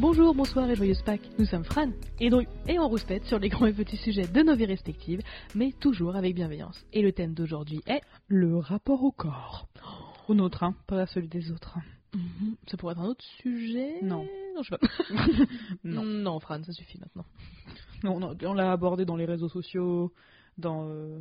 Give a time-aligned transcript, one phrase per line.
[0.00, 1.28] Bonjour, bonsoir et joyeuse Pâques.
[1.40, 1.90] Nous sommes Fran
[2.20, 5.20] et Dru et on rouspète sur les grands et petits sujets de nos vies respectives,
[5.56, 6.86] mais toujours avec bienveillance.
[6.92, 9.66] Et le thème d'aujourd'hui est Le rapport au corps.
[10.28, 11.78] Au nôtre, hein, pas celui des autres.
[12.14, 13.98] Mhm, Ça pourrait être un autre sujet?
[14.02, 14.24] Non.
[14.54, 14.86] Non, je sais pas.
[15.84, 16.04] Non.
[16.04, 17.24] Non, Fran, ça suffit maintenant.
[18.04, 20.12] Non, non, on l'a abordé dans les réseaux sociaux,
[20.58, 21.18] dans euh,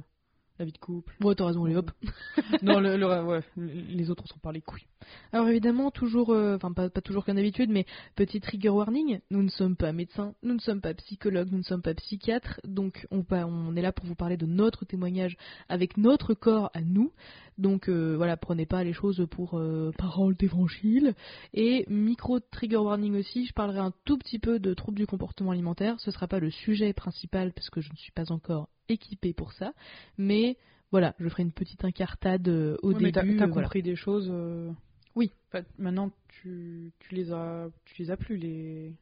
[0.59, 1.15] la vie de couple.
[1.19, 1.91] Bon, t'as raison, allez hop.
[2.61, 4.87] non, le, le- ouais, les autres on s'en parle les couilles.
[5.31, 9.43] Alors évidemment, toujours, euh, enfin pas, pas toujours comme d'habitude, mais petit trigger warning, nous
[9.43, 13.07] ne sommes pas médecins, nous ne sommes pas psychologues, nous ne sommes pas psychiatres, donc
[13.11, 15.37] on, est là pour vous parler de notre témoignage
[15.69, 17.11] avec notre corps à nous.
[17.57, 21.15] Donc euh, voilà, prenez pas les choses pour euh, parole d'évangile.
[21.53, 25.51] Et micro trigger warning aussi, je parlerai un tout petit peu de troubles du comportement
[25.51, 25.99] alimentaire.
[25.99, 29.53] Ce sera pas le sujet principal parce que je ne suis pas encore équipée pour
[29.53, 29.73] ça,
[30.17, 30.57] mais
[30.91, 33.37] voilà, je ferai une petite incartade euh, au Ouais, t'as début.
[33.37, 33.67] t'as euh, voilà.
[33.67, 34.29] compris des choses.
[34.31, 34.71] euh,
[35.15, 35.31] Oui.
[35.51, 38.93] Enfin, maintenant, tu, tu les as, tu les as plus les.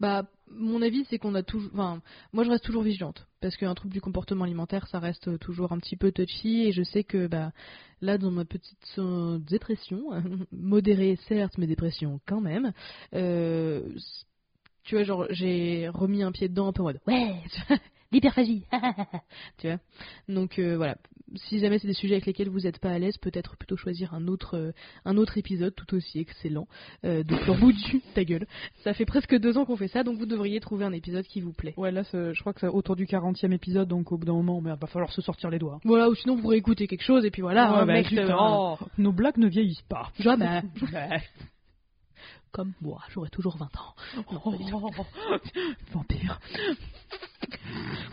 [0.00, 1.70] Bah, mon avis, c'est qu'on a toujours.
[1.72, 2.02] Enfin,
[2.34, 3.26] moi, je reste toujours vigilante.
[3.40, 6.64] Parce qu'un trouble du comportement alimentaire, ça reste toujours un petit peu touchy.
[6.64, 7.52] Et je sais que, bah,
[8.02, 10.04] là, dans ma petite euh, dépression,
[10.52, 12.72] modérée certes, mais dépression quand même,
[13.14, 13.80] euh,
[14.84, 17.36] tu vois, genre, j'ai remis un pied dedans un peu en mode Ouais,
[18.12, 18.64] l'hyperphagie
[19.58, 19.78] Tu vois
[20.28, 20.96] Donc, euh, voilà.
[21.34, 24.12] Si jamais c'est des sujets avec lesquels vous n'êtes pas à l'aise, peut-être plutôt choisir
[24.12, 24.72] un autre, euh,
[25.06, 26.66] un autre épisode tout aussi excellent.
[27.04, 28.46] Euh, donc, leur bout du ta gueule.
[28.84, 31.40] Ça fait presque deux ans qu'on fait ça, donc vous devriez trouver un épisode qui
[31.40, 31.72] vous plaît.
[31.78, 34.60] Ouais, là, je crois que c'est autour du 40e épisode, donc au bout d'un moment,
[34.60, 35.80] merde, va falloir se sortir les doigts.
[35.84, 38.08] Voilà, ou sinon vous pourrez écouter quelque chose et puis voilà, Ouais, hein, bah, mec,
[38.08, 40.12] juste, euh, oh, nos blagues ne vieillissent pas.
[40.18, 40.62] jamais.
[42.50, 43.94] Comme moi, j'aurai toujours 20 ans.
[44.32, 44.80] Non, pas du tout.
[44.82, 44.90] Oh,
[45.92, 46.40] vampire.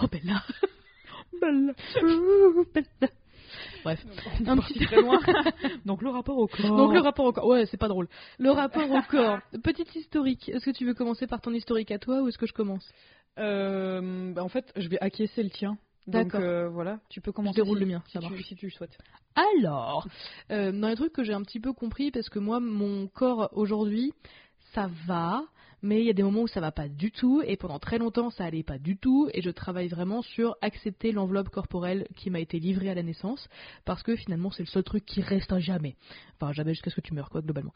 [0.01, 0.41] Oh Bella.
[1.41, 1.73] Bella.
[3.83, 4.05] Bref,
[4.39, 5.19] On est un petit très loin.
[5.85, 6.77] Donc le rapport au corps.
[6.77, 8.07] Donc le rapport au corps, ouais, c'est pas drôle.
[8.37, 10.49] Le rapport au corps, petite historique.
[10.49, 12.87] Est-ce que tu veux commencer par ton historique à toi ou est-ce que je commence?
[13.37, 15.77] Euh, bah, en fait, je vais acquiescer le tien.
[16.11, 16.41] Donc D'accord.
[16.41, 17.55] euh, voilà, tu peux Je commencer.
[17.55, 18.97] déroule si- le mien, si ça tu, si tu le souhaites.
[19.35, 20.07] Alors,
[20.51, 23.49] euh, dans les trucs que j'ai un petit peu compris, parce que moi, mon corps
[23.53, 24.13] aujourd'hui,
[24.73, 25.43] ça va,
[25.81, 27.97] mais il y a des moments où ça va pas du tout, et pendant très
[27.99, 32.29] longtemps, ça allait pas du tout, et je travaille vraiment sur accepter l'enveloppe corporelle qui
[32.29, 33.47] m'a été livrée à la naissance,
[33.85, 35.95] parce que finalement, c'est le seul truc qui reste à jamais.
[36.35, 37.73] Enfin, jamais jusqu'à ce que tu meurs, quoi, globalement.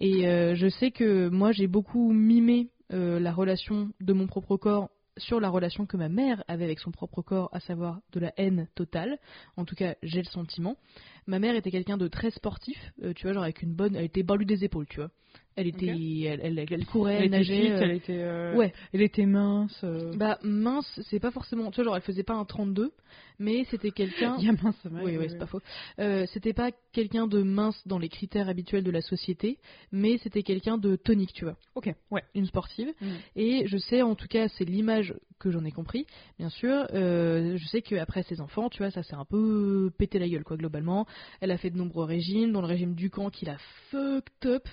[0.00, 4.56] Et euh, je sais que moi, j'ai beaucoup mimé euh, la relation de mon propre
[4.56, 8.20] corps sur la relation que ma mère avait avec son propre corps, à savoir de
[8.20, 9.18] la haine totale.
[9.56, 10.76] En tout cas, j'ai le sentiment.
[11.26, 13.96] Ma mère était quelqu'un de très sportif, euh, tu vois, genre avec une bonne.
[13.96, 15.10] Elle était balue des épaules, tu vois.
[15.58, 15.86] Elle était.
[15.86, 17.62] Elle, elle, elle courait, Elle elle, était nageait.
[17.62, 19.80] fit, euh, elle était, euh, Ouais, elle était mince.
[19.84, 21.70] euh, bah mince, c'est pas forcément.
[21.70, 22.92] Tu vois, genre elle faisait pas un 32,
[23.38, 24.36] mais c'était quelqu'un.
[24.38, 24.76] il y a mince.
[24.84, 25.60] ouais, Oui, oui, c'est pas faux.
[25.98, 29.58] Euh, c'était pas quelqu'un de mince dans les critères habituels de la société,
[29.92, 31.56] mais c'était quelqu'un de tonique, tu vois.
[31.74, 32.22] Ok, ouais.
[32.34, 32.92] Une sportive.
[33.00, 33.06] Mm.
[33.36, 36.06] Et je sais, en tout cas, c'est l'image que j'en ai compris,
[36.38, 36.86] bien sûr.
[36.92, 40.56] je sais qu'après ses enfants, tu vois, ça s'est un peu pété la gueule, quoi,
[40.58, 41.06] globalement.
[41.40, 43.58] Elle a fait de nombreux régimes, dont le régime du camp qui l'a
[43.90, 44.68] fucked up.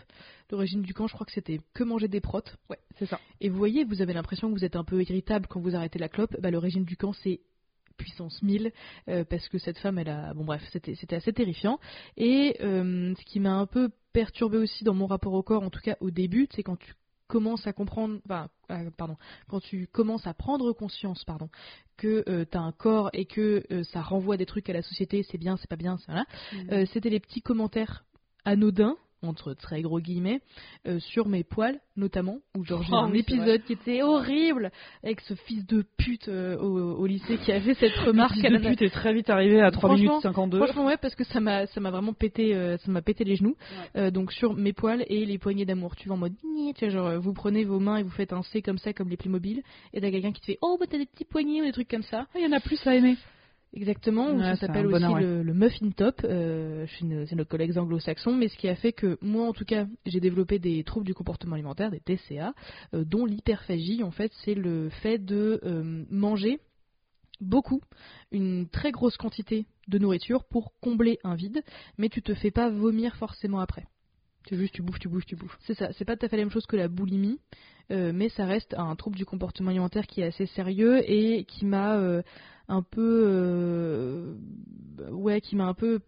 [0.51, 2.57] Le régime du camp, je crois que c'était que manger des protes.
[2.69, 3.19] Ouais, c'est ça.
[3.41, 5.99] Et vous voyez, vous avez l'impression que vous êtes un peu irritable quand vous arrêtez
[5.99, 6.35] la clope.
[6.39, 7.41] Bah, le régime du camp, c'est
[7.97, 8.71] puissance 1000
[9.07, 11.79] euh, parce que cette femme elle a bon bref c'était c'était assez terrifiant
[12.17, 15.69] et euh, ce qui m'a un peu perturbé aussi dans mon rapport au corps en
[15.69, 16.95] tout cas au début c'est quand tu
[17.33, 19.17] commences à comprendre enfin euh, pardon
[19.47, 21.49] quand tu commences à prendre conscience pardon
[21.97, 25.23] que euh, t'as un corps et que euh, ça renvoie des trucs à la société
[25.23, 26.25] c'est bien c'est pas bien c'est voilà.
[26.71, 28.05] Euh, c'était les petits commentaires
[28.45, 30.41] anodins entre très gros guillemets
[30.87, 34.71] euh, sur mes poils notamment où genre j'ai Oh un épisode qui était horrible
[35.03, 38.49] avec ce fils de pute euh, au, au lycée qui avait cette remarque Fils à
[38.49, 40.57] de la- pute est très vite arrivé à 3 Franchement- minutes 52.
[40.57, 43.35] Franchement ouais parce que ça m'a ça m'a vraiment pété euh, ça m'a pété les
[43.35, 43.55] genoux.
[44.11, 46.33] Donc sur mes poils et les poignées d'amour tu vois en mode
[46.75, 49.09] tu vois, genre vous prenez vos mains et vous faites un C comme ça comme
[49.09, 49.61] les Playmobil
[49.93, 51.89] et t'as quelqu'un qui te fait oh bah t'as des petits poignets ou des trucs
[51.89, 52.25] comme ça.
[52.33, 53.15] Ah, Il y en a plus à aimer.
[53.75, 55.21] Exactement, Ouais, ça s'appelle aussi bonheur, ouais.
[55.21, 58.75] le, le muffin top, euh, chez une- c'est notre collègue anglo-saxon, mais ce qui a
[58.75, 62.53] fait que moi en tout cas j'ai développé des troubles du comportement alimentaire, des TCA,
[62.93, 66.59] euh, dont l'hyperphagie en fait c'est le fait de euh, manger
[67.41, 67.81] beaucoup,
[68.31, 71.63] une très grosse quantité de nourriture pour combler un vide,
[71.97, 73.85] mais tu te fais pas vomir forcément après.
[74.49, 75.57] C'est juste, tu bouffes, tu bouffes, tu bouffes.
[75.61, 77.39] C'est ça, c'est pas tout à fait la même chose que la boulimie,
[77.91, 81.65] euh, mais ça reste un trouble du comportement alimentaire qui est assez sérieux et qui
[81.65, 82.21] m'a euh,
[82.67, 84.35] un peu, euh,
[85.11, 85.99] ouais, qui m'a un peu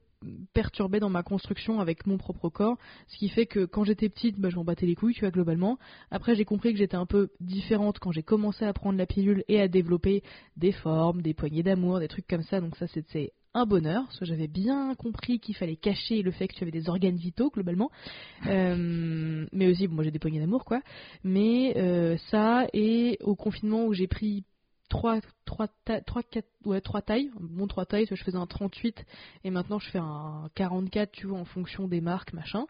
[0.53, 2.77] perturbée dans ma construction avec mon propre corps,
[3.07, 5.31] ce qui fait que quand j'étais petite, bah, je m'en battais les couilles, tu vois,
[5.31, 5.77] globalement.
[6.11, 9.43] Après, j'ai compris que j'étais un peu différente quand j'ai commencé à prendre la pilule
[9.47, 10.23] et à développer
[10.57, 14.19] des formes, des poignées d'amour, des trucs comme ça, donc ça c'était un bonheur, parce
[14.19, 17.49] que j'avais bien compris qu'il fallait cacher le fait que tu avais des organes vitaux
[17.49, 17.89] globalement,
[18.47, 20.81] Euh, mais aussi, bon, moi j'ai des poignées d'amour quoi,
[21.23, 24.43] mais euh, ça et au confinement où j'ai pris
[24.89, 25.67] trois, trois,
[26.05, 29.05] trois, quatre, ouais, trois tailles, bon trois tailles, je faisais un 38
[29.43, 32.65] et maintenant je fais un 44, tu vois, en fonction des marques, machin.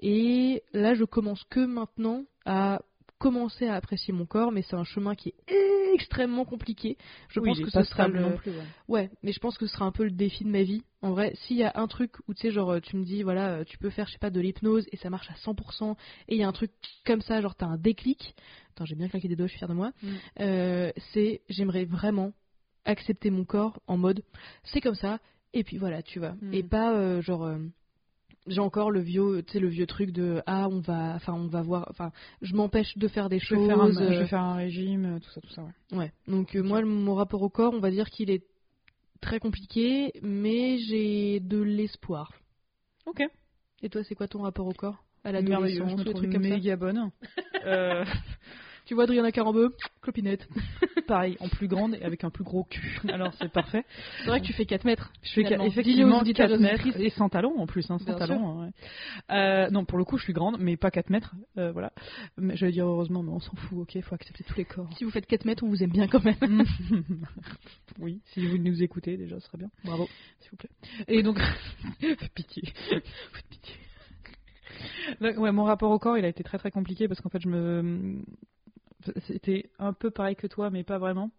[0.00, 2.80] Et là, je commence que maintenant à
[3.18, 6.96] commencer à apprécier mon corps, mais c'est un chemin qui est extrêmement compliqué.
[7.28, 8.22] Je Oui, pense que ce sera stable le...
[8.22, 8.50] non plus.
[8.50, 8.64] ouais.
[8.88, 10.82] Ouais, mais je pense que ce sera un peu le défi de ma vie.
[11.02, 13.50] En vrai, s'il y a un truc où tu sais, genre, tu me dis, voilà,
[13.58, 15.96] euh, tu peux faire, je sais pas, de l'hypnose et ça marche à 100%,
[16.28, 16.72] et il y a un truc
[17.06, 18.34] comme ça, genre, t'as un déclic.
[18.72, 19.92] Attends, j'ai bien claqué des doigts, je suis fière de moi.
[20.02, 20.08] Mm.
[20.40, 22.32] Euh, c'est, j'aimerais vraiment
[22.84, 24.22] accepter mon corps en mode,
[24.64, 25.20] c'est comme ça,
[25.52, 26.34] et puis voilà, tu vois.
[26.42, 26.54] Mm.
[26.54, 27.44] Et pas, euh, genre.
[27.44, 27.58] euh,
[28.46, 31.46] j'ai encore le vieux, tu sais, le vieux truc de ah on va, enfin on
[31.46, 32.12] va voir, enfin
[32.42, 33.60] je m'empêche de faire des Je choses.
[33.60, 35.62] vais, faire un, je euh, vais faire un régime, euh, tout ça, tout ça.
[35.62, 35.98] Ouais.
[35.98, 36.12] Ouais.
[36.28, 38.44] Donc euh, moi, mon rapport au corps, on va dire qu'il est
[39.20, 42.32] très compliqué, mais j'ai de l'espoir.
[43.06, 43.22] Ok.
[43.82, 46.76] Et toi, c'est quoi ton rapport au corps À Merveilleux, je l'adolescence, me trouve méga
[46.76, 47.10] bonne.
[47.66, 48.04] Euh,
[48.86, 50.46] Tu vois Adriana Carambeu Clopinette.
[51.06, 53.00] pareil, en plus grande et avec un plus gros cul.
[53.08, 53.84] Alors c'est parfait.
[54.20, 55.12] C'est vrai que tu fais 4 mètres.
[55.22, 55.64] Je fais Finalement.
[55.64, 58.62] effectivement auditeurs 4 et mètres et sans talons en plus, hein, sans talons.
[58.62, 58.70] ouais.
[59.30, 61.34] Euh, non, pour le coup, je suis grande, mais pas 4 mètres.
[61.58, 61.92] euh, voilà.
[62.36, 63.78] Mais j'allais dire heureusement, mais on s'en fout.
[63.78, 64.88] Ok, faut accepter tous les corps.
[64.96, 66.64] Si vous faites 4 mètres, on vous aime bien quand même.
[67.98, 69.70] oui, si vous nous écoutez déjà, ce serait bien.
[69.84, 70.08] Bravo.
[70.40, 70.70] s'il vous plaît.
[71.08, 71.38] Et donc,
[72.00, 72.62] faites pitié.
[72.90, 73.74] Faites pitié.
[75.20, 77.48] Ouais, mon rapport au corps, il a été très très compliqué parce qu'en fait, je
[77.48, 78.22] me.
[79.26, 81.30] C'était un peu pareil que toi, mais pas vraiment.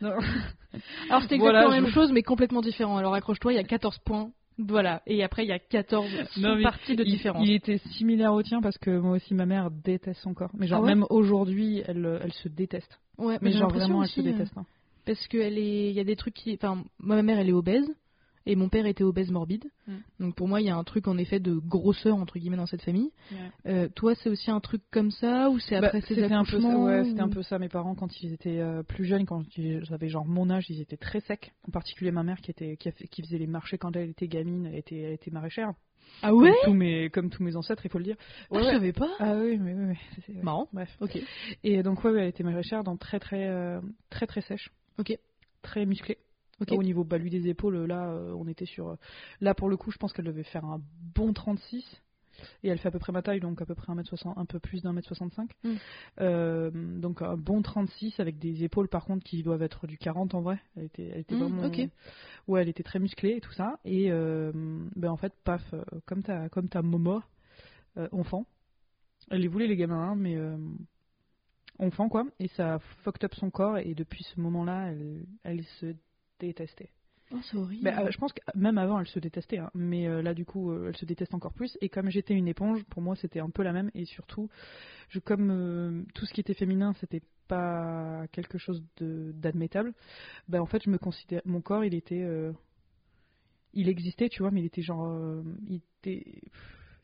[0.00, 0.10] Non.
[1.10, 2.96] Alors c'était exactement Voilà, la même je- chose, mais complètement différent.
[2.96, 4.30] Alors accroche-toi, il y a 14 points.
[4.58, 5.02] Voilà.
[5.06, 6.06] Et après, il y a 14
[6.38, 7.42] Non, mais parties de il, différence.
[7.46, 10.50] il était similaire au tien parce que moi aussi, ma mère déteste son corps.
[10.54, 13.00] Mais genre, Ah ouais même aujourd'hui, elle, elle se déteste.
[13.18, 14.52] Ouais, Mais j'ai genre, vraiment, elle se aussi, euh, déteste.
[14.56, 14.64] hein.
[15.06, 17.52] parce qu'elle est il y a des trucs qui enfin moi ma mère elle est
[17.52, 17.88] obèse
[18.46, 19.92] et mon père était obèse morbide Mm.
[20.20, 22.66] donc pour moi il y a un truc en effet de grosseur entre guillemets dans
[22.66, 23.38] cette famille Ouais.
[23.66, 26.44] Euh, toi c'est aussi un truc comme ça ou c'est Bah, après ces c'était un
[26.44, 27.58] peu ça, accouchements ouais, c'était un peu ça.
[27.58, 30.80] Mes parents, quand ils étaient euh, plus jeunes, quand ils- j'avais genre mon âge, ils
[30.80, 31.52] étaient très secs.
[31.66, 34.10] En particulier ma mère qui était qui, a fait- qui faisait les marchés quand elle
[34.10, 35.72] était gamine, elle était, elle était maraîchère.
[36.22, 38.16] ah ouais comme tous mes comme tous mes ancêtres, il faut le dire.
[38.52, 40.42] Ah, je savais pas Ah oui, mais oui, oui, c'est- c'est- ouais.
[40.42, 40.96] marrant Bref.
[41.00, 41.18] ok
[41.64, 43.80] Et donc ouais, ouais, elle était maraîchère, donc très très euh,
[44.10, 44.70] très très sèche.
[44.98, 45.16] Ok.
[45.62, 46.18] Très musclée.
[46.62, 48.88] Ok Au niveau balu des épaules, là, euh, on était sur.
[48.88, 48.96] euh,
[49.40, 50.80] Là, pour le coup, je pense qu'elle devait faire un
[51.14, 51.84] bon 36.
[52.64, 54.58] Et elle fait à peu près ma taille, donc à peu près 1m60, un peu
[54.58, 55.50] plus d'un mètre 65.
[55.62, 55.70] Mm.
[56.20, 60.34] Euh, donc un bon 36 avec des épaules par contre qui doivent être du 40
[60.34, 60.58] en vrai.
[60.76, 61.62] Elle était, elle était Mm, vraiment.
[62.48, 63.78] Ouais, elle était très musclée et tout ça.
[63.84, 64.50] Et euh,
[64.96, 65.62] ben en fait, paf,
[66.06, 67.22] comme ta, comme ta Momo,
[67.98, 68.46] euh, enfant.
[69.30, 70.36] Elle les voulait les gamins, hein, mais
[71.78, 72.26] enfant quoi.
[72.40, 75.94] Et ça a fucked up son corps et depuis ce moment-là, elle, elle se
[76.46, 76.90] détestait.
[77.32, 80.22] oh, c'est horrible euh, je pense que même avant, elle se détestait, hein, mais euh,
[80.22, 81.76] là, du coup, euh, elle se déteste encore plus.
[81.80, 83.90] Et comme j'étais une éponge, pour moi, c'était un peu la même.
[83.94, 84.48] Et surtout,
[85.08, 89.92] je, comme tout ce qui était féminin, c'était pas quelque chose d'admettable,
[90.48, 91.42] ben, en fait, je me considère.
[91.44, 92.26] Mon corps, il était.
[93.74, 95.42] il existait, tu vois, mais il était genre.
[95.68, 96.42] il était.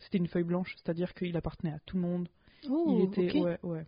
[0.00, 2.28] C'était une feuille blanche, c'est-à-dire qu'il appartenait à tout le monde.
[2.68, 3.36] oh, il était.
[3.36, 3.44] ok.
[3.44, 3.86] Ouais, ouais.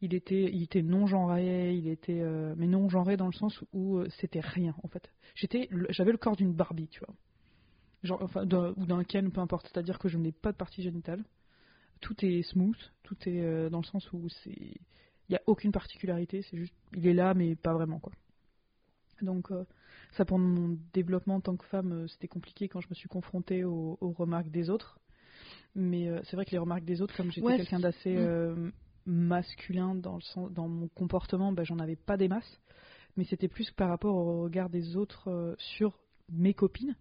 [0.00, 3.62] Il était, il était non genré, il était, euh, mais non genré dans le sens
[3.72, 5.10] où euh, c'était rien en fait.
[5.34, 7.14] J'étais, j'avais le corps d'une Barbie, tu vois,
[8.02, 8.44] genre, enfin,
[8.76, 9.68] ou d'un Ken, peu importe.
[9.72, 11.24] C'est-à-dire que je n'ai pas de partie génitale.
[12.00, 15.72] Tout est smooth, tout est euh, dans le sens où c'est, il y a aucune
[15.72, 16.42] particularité.
[16.42, 18.12] C'est juste, il est là, mais pas vraiment quoi.
[19.22, 19.50] Donc
[20.12, 23.64] ça pour mon développement en tant que femme, c'était compliqué quand je me suis confrontée
[23.64, 24.98] aux, aux remarques des autres.
[25.74, 28.72] Mais c'est vrai que les remarques des autres, comme j'étais Ouais, quelqu'un d'assez mm.
[29.06, 32.60] Masculin dans, le sens, dans mon comportement, ben, j'en avais pas des masses.
[33.16, 35.98] Mais c'était plus par rapport au regard des autres euh, sur
[36.30, 36.96] mes copines,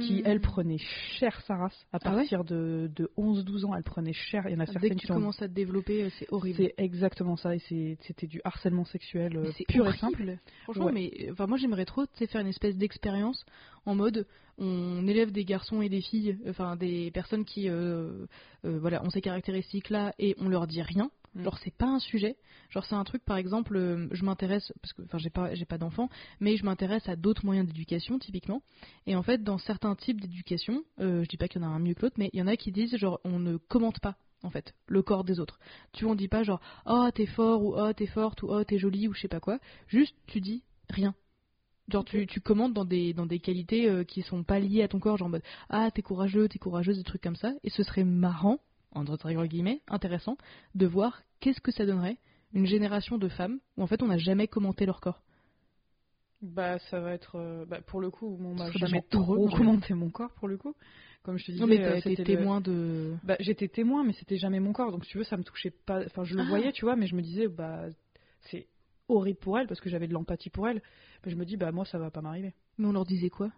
[0.00, 0.22] qui Mm.
[0.26, 0.78] elles prenaient
[1.18, 1.86] cher sa race.
[1.92, 4.44] À Ah ouais partir de, de 11-12 ans, elles prenaient cher.
[4.46, 6.10] Il y en a dès certaines que qui tu ont- commences à te développer euh,
[6.18, 7.54] c'est horrible C'est exactement ça.
[7.54, 7.58] Et
[8.02, 9.98] c'était du harcèlement sexuel euh, pur et horrible.
[9.98, 10.38] simple.
[10.64, 10.92] Franchement, Ouais.
[10.92, 13.44] mais enfin moi j'aimerais trop faire une espèce d'expérience
[13.86, 14.26] en mode
[14.58, 18.24] on élève des garçons et des filles, enfin des personnes qui euh,
[18.64, 21.10] euh, voilà ont ces caractéristiques là et on leur dit rien.
[21.36, 21.44] Mm.
[21.44, 22.36] Genre c'est pas un sujet.
[22.70, 25.64] Genre c'est un truc par exemple euh, je m'intéresse parce que enfin j'ai pas j'ai
[25.64, 26.08] pas d'enfants
[26.40, 28.62] mais je m'intéresse à d'autres moyens d'éducation typiquement
[29.06, 31.70] et en fait dans certains types d'éducation euh, je dis pas qu'il y en a
[31.70, 34.00] un mieux que l'autre mais il y en a qui disent genre on ne commente
[34.00, 35.58] pas en fait le corps des autres.
[35.92, 38.78] Tu on dit pas genre oh t'es fort ou oh t'es forte ou oh t'es
[38.78, 39.58] jolie ou je sais pas quoi.
[39.88, 41.14] Juste tu dis rien.
[41.88, 44.88] Genre tu, tu commandes dans des, dans des qualités euh, qui sont pas liées à
[44.88, 47.52] ton corps, genre en mode ah t'es courageux, t'es courageuse, des trucs comme ça.
[47.62, 48.58] Et ce serait marrant,
[48.96, 50.36] entre très guillemets, intéressant,
[50.74, 52.16] de voir qu'est-ce que ça donnerait
[52.54, 55.22] une génération de femmes où en fait on n'a jamais commenté leur corps.
[56.42, 57.36] Bah, ça va être.
[57.36, 60.74] euh, bah, pour le coup, on m'a jamais trop commenté mon corps, pour le coup.
[61.22, 63.14] Comme je te disais, Non mais euh, été le- témoin de.
[63.24, 64.92] Bah, j'étais témoin, mais c'était jamais mon corps.
[64.92, 66.04] Donc, si tu veux, ça me touchait pas.
[66.04, 66.48] Enfin, je le Ah.
[66.48, 67.86] voyais, tu vois, mais je me disais, bah,
[68.50, 68.66] c'est
[69.08, 70.82] horrible pour elle parce que j'avais de l'empathie pour elle.
[71.24, 72.54] Mais je me dis, bah, moi, ça va pas m'arriver.
[72.78, 73.50] Mais on leur disait quoi?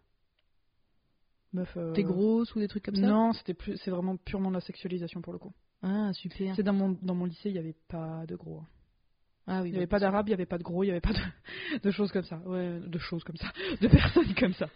[1.52, 1.72] Meuf.
[1.76, 4.54] euh, T'es grosse ou des trucs comme ça Non, c'était plus, c'est vraiment purement de
[4.56, 5.52] la sexualisation pour le coup.
[5.82, 6.54] Ah super.
[6.56, 8.58] C'est dans mon, dans mon lycée, il y avait pas de gros.
[8.60, 8.66] hein.
[9.50, 9.70] Ah oui.
[9.70, 11.00] Il y avait bah, pas d'arabe, il y avait pas de gros, il y avait
[11.00, 12.36] pas de, de choses comme ça.
[12.44, 13.50] Ouais, de choses comme ça.
[13.80, 14.68] De personnes comme ça.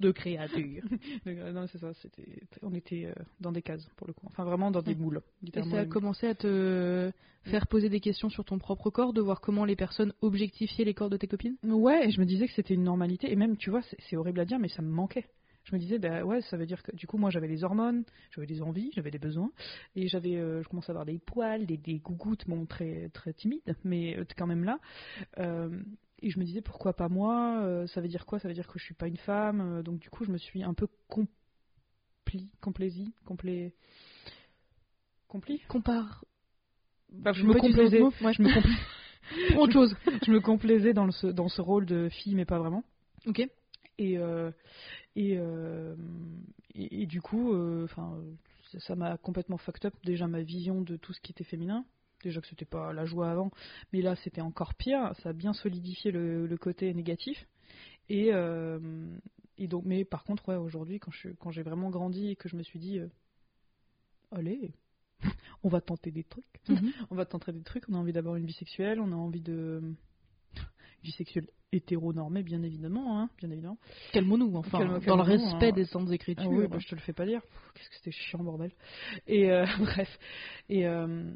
[0.00, 0.82] de créatures.
[1.26, 2.24] Euh, non, c'est ça, c'était,
[2.62, 4.26] on était euh, dans des cases pour le coup.
[4.28, 4.96] Enfin, vraiment dans des Ouais.
[4.98, 5.20] moules.
[5.52, 7.12] Et ça a commencé à te
[7.44, 10.94] faire poser des questions sur ton propre corps, de voir comment les personnes objectifiaient les
[10.94, 11.56] corps de tes copines?
[11.62, 13.30] Ouais, et je me disais que c'était une normalité.
[13.30, 15.26] Et même, tu vois, c'est horrible à dire, mais ça me manquait.
[15.64, 18.04] Je me disais, bah ouais, ça veut dire que du coup, moi j'avais les hormones,
[18.34, 19.50] j'avais des envies, j'avais des besoins.
[19.94, 23.32] Et j'avais, euh, je commençais à avoir des poils, des, des gougouttes, bon, très, très
[23.32, 24.78] timides, mais euh, quand même là.
[25.38, 25.82] Euh,
[26.20, 28.38] et je me disais, pourquoi pas moi Ça veut dire quoi?
[28.38, 29.82] Ça veut dire que je suis pas une femme.
[29.82, 33.74] Donc du coup, je me suis un peu compli, complaisie, complé.
[35.28, 35.60] Compli?
[35.68, 36.24] Compare.
[37.12, 38.00] Bah, Je me complaisais.
[38.20, 39.96] Moi, Je me, compla- Pour autre chose.
[40.24, 42.84] je me complaisais dans, le, dans ce rôle de fille, mais pas vraiment.
[43.26, 43.42] Ok.
[43.98, 44.50] Et, euh,
[45.16, 45.94] et, euh,
[46.74, 48.18] et, et du coup, euh, enfin,
[48.80, 51.84] ça- m'a complètement fucked up déjà ma vision de tout ce qui était féminin.
[52.22, 53.50] Déjà que c'était pas la joie avant,
[53.92, 55.12] mais là c'était encore pire.
[55.22, 57.46] Ça a bien solidifié le, le côté négatif.
[58.08, 58.78] Et, euh,
[59.58, 62.48] et donc, mais par contre, ouais, aujourd'hui, quand je quand j'ai vraiment grandi et que
[62.48, 63.08] je me suis dit, euh,
[64.30, 64.72] allez,
[65.64, 66.92] on va tenter des trucs Mhm.
[67.10, 69.40] on va tenter des trucs, on a envie d'avoir une vie sexuelle, on a envie
[69.40, 69.82] de
[71.02, 73.78] vie sexuelle hétéronormée bien évidemment, hein, bien évidemment.
[74.12, 75.72] Calmons-nous, enfin, Calme- dans le respect hein.
[75.72, 76.44] des centres d'écriture.
[76.46, 77.40] Ah oui, bah, je te le fais pas dire.
[77.42, 78.72] Pff, Qu'est-ce que c'était chiant bordel.
[79.26, 80.18] Et euh, bref,
[80.68, 81.32] et euh,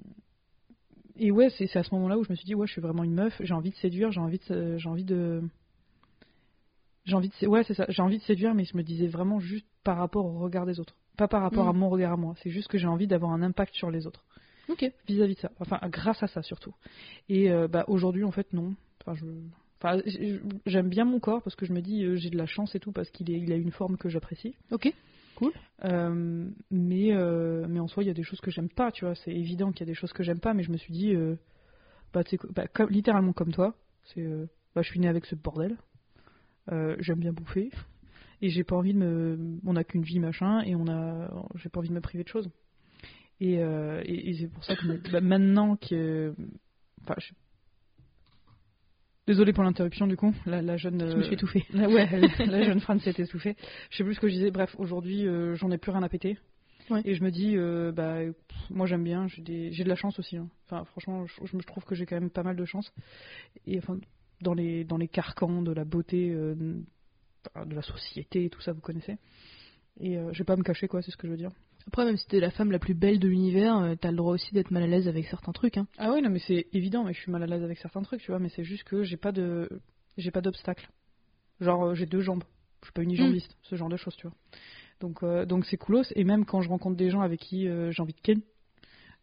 [1.18, 3.02] et ouais, c'est à ce moment-là où je me suis dit ouais, je suis vraiment
[3.04, 5.42] une meuf, j'ai envie de séduire, j'ai envie de j'ai envie de
[7.06, 9.38] j'ai envie de ouais, c'est ça, j'ai envie de séduire mais je me disais vraiment
[9.40, 11.68] juste par rapport au regard des autres, pas par rapport Mm.
[11.68, 14.06] à mon regard à moi, c'est juste que j'ai envie d'avoir un impact sur les
[14.06, 14.24] autres
[14.68, 14.84] Ok.
[15.06, 15.52] vis-à-vis de ça.
[15.60, 16.74] Enfin, grâce à ça surtout.
[17.28, 18.74] Et euh, bah, aujourd'hui, en fait, non.
[19.06, 19.26] Enfin, je...
[19.80, 20.02] enfin,
[20.66, 22.80] j'aime bien mon corps parce que je me dis euh, j'ai de la chance et
[22.80, 24.56] tout parce qu'il est, il a une forme que j'apprécie.
[24.72, 24.92] Ok.
[25.84, 29.04] Euh, mais, euh, mais en soi, il y a des choses que j'aime pas, tu
[29.04, 29.14] vois.
[29.16, 31.14] C'est évident qu'il y a des choses que j'aime pas, mais je me suis dit,
[32.14, 32.22] bah,
[32.54, 34.26] bah, comme, littéralement comme toi, c'est,
[34.74, 35.76] bah, je suis né avec ce bordel.
[36.70, 37.70] J'aime bien bouffer.
[38.40, 39.58] Et j'ai pas envie de me.
[39.66, 41.30] On a qu'une vie, machin, et on a.
[41.56, 42.48] J'ai pas envie de me priver de choses.
[43.40, 46.34] Et, et, et c'est pour ça que bah, maintenant que.
[47.02, 47.34] Enfin, je...
[49.26, 50.32] Désolée pour l'interruption, du coup.
[50.46, 51.00] La, la jeune.
[51.10, 51.64] Je me suis euh, étouffée.
[51.72, 52.08] la- ouais,
[52.46, 53.56] la jeune Fran s'est essoufflée.
[53.90, 54.50] Je sais plus ce que je disais.
[54.50, 56.38] Bref, aujourd'hui, euh, j'en ai plus rien à péter.
[56.90, 57.02] Ouais.
[57.04, 59.26] Et je me dis, euh, bah, pff, moi j'aime bien.
[59.26, 60.36] J'ai des- j'ai de la chance aussi.
[60.36, 60.48] hein.
[60.66, 62.92] Enfin, franchement, je, je trouve que j'ai quand même pas mal de chance.
[63.66, 63.98] Et enfin,
[64.42, 68.72] dans les dans les carcans de la beauté, euh, de la société, et tout ça,
[68.72, 69.16] vous connaissez.
[69.98, 71.02] Et euh, je vais pas me cacher, quoi.
[71.02, 71.50] C'est ce que je veux dire.
[71.88, 74.32] Après, même si t'es la femme la plus belle de l'univers, euh, t'as le droit
[74.34, 75.78] aussi d'être mal à l'aise avec certains trucs.
[75.78, 75.86] Hein.
[75.98, 77.04] Ah oui, non, mais c'est évident.
[77.04, 78.40] Mais je suis mal à l'aise avec certains trucs, tu vois.
[78.40, 79.68] Mais c'est juste que j'ai pas de
[80.16, 80.88] j'ai pas d'obstacle.
[81.60, 82.44] Genre, euh, j'ai deux jambes.
[82.82, 84.36] Je suis pas unijambiste, ce genre de choses, tu vois.
[85.00, 86.04] Donc, euh, donc c'est coolos.
[86.14, 88.40] Et même quand je rencontre des gens avec qui euh, j'ai envie de ken,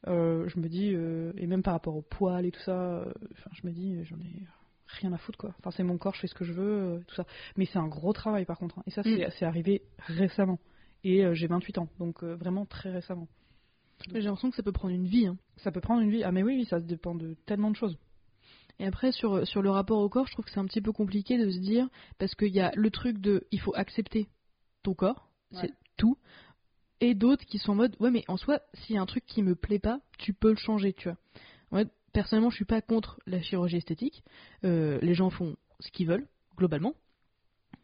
[0.07, 3.65] euh, je me dis, et même par rapport au poil et tout ça, enfin, je
[3.67, 4.45] me dis, j'en ai
[4.87, 5.53] rien à foutre, quoi.
[5.59, 7.25] Enfin, c'est mon corps, je fais ce que je veux, tout ça.
[7.55, 8.79] Mais c'est un gros travail, par contre.
[8.79, 8.83] hein.
[8.85, 10.59] Et ça, c'est c'est arrivé récemment.
[11.03, 13.27] Et euh, j'ai 28 ans, donc euh, vraiment très récemment.
[14.13, 15.27] J'ai l'impression que ça peut prendre une vie.
[15.27, 15.37] hein.
[15.57, 16.23] Ça peut prendre une vie.
[16.23, 17.97] Ah, mais oui, oui, ça dépend de tellement de choses.
[18.79, 20.91] Et après, sur, sur le rapport au corps, je trouve que c'est un petit peu
[20.91, 24.27] compliqué de se dire, parce qu'il y a le truc de il faut accepter
[24.81, 25.29] ton corps,
[25.61, 26.17] c'est tout,
[26.99, 29.25] et d'autres qui sont en mode ouais, mais en soi, s'il y a un truc
[29.25, 31.17] qui me plaît pas, tu peux le changer, tu vois.
[31.71, 34.23] Ouais, personnellement, je suis pas contre la chirurgie esthétique,
[34.63, 36.93] euh, les gens font ce qu'ils veulent, globalement,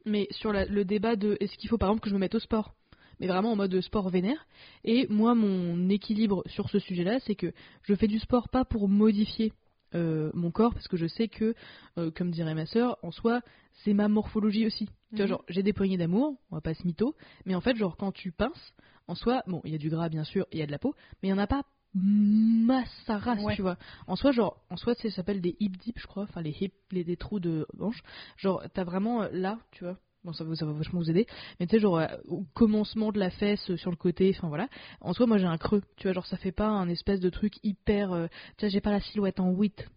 [0.06, 2.36] mais sur la- le débat de est-ce qu'il faut par exemple que je me mette
[2.36, 2.74] au sport?
[3.20, 4.46] Mais vraiment en mode sport vénère.
[4.84, 7.52] Et moi, mon équilibre sur ce sujet-là, c'est que
[7.84, 9.54] je fais du sport pas pour modifier
[9.96, 11.56] euh, mon corps, parce que je sais que,
[11.98, 13.42] euh, comme dirait ma sœur, en soi,
[13.84, 14.86] c'est ma morphologie aussi.
[15.12, 15.30] Tu vois, Mhm.
[15.30, 18.12] genre, j'ai des poignées d'amour, on va pas se mytho, mais en fait, genre, quand
[18.12, 18.74] tu pinces,
[19.08, 20.78] en soi, bon, il y a du gras, bien sûr, il y a de la
[20.78, 21.64] peau, mais il y en a pas
[21.96, 23.56] masse à race, Ouais.
[23.56, 23.78] tu vois.
[24.06, 26.72] En soi, genre, en soi, ça s'appelle des hip dips, je crois, enfin, les hip,
[26.92, 28.02] les, des trous de hanche.
[28.38, 29.98] Genre, t'as vraiment euh, là, tu vois.
[30.24, 31.26] Bon, ça, va- ça va vachement vous aider.
[31.60, 34.50] Mais tu sais, genre, euh, au commencement de la fesse, euh, sur le côté, enfin
[34.50, 34.68] voilà.
[35.02, 35.82] En soi, moi, j'ai un creux.
[35.96, 38.12] Tu vois, genre, ça fait pas un espèce de truc hyper.
[38.12, 39.88] euh, tu vois, j'ai pas la silhouette en 8.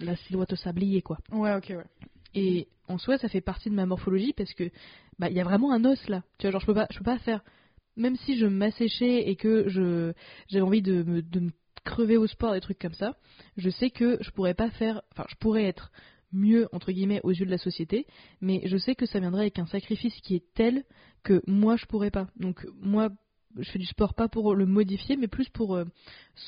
[0.00, 1.18] La silhouette au sablier, quoi.
[1.32, 1.84] Ouais, ok, ouais.
[2.34, 4.70] Et en soi, ça fait partie de ma morphologie parce que
[5.18, 6.22] bah il y a vraiment un os là.
[6.38, 7.42] Tu vois, genre je peux pas, je peux pas faire.
[7.96, 10.12] Même si je m'asséchais et que je
[10.48, 11.50] j'avais envie de me, de me
[11.84, 13.16] crever au sport, des trucs comme ça,
[13.56, 15.02] je sais que je pourrais pas faire.
[15.12, 15.92] Enfin, je pourrais être
[16.34, 18.06] mieux entre guillemets aux yeux de la société,
[18.40, 20.84] mais je sais que ça viendrait avec un sacrifice qui est tel
[21.22, 22.26] que moi je pourrais pas.
[22.38, 23.08] Donc moi
[23.58, 25.84] je fais du sport pas pour le modifier, mais plus pour euh,